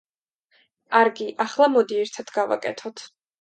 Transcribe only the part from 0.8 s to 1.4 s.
კარგი,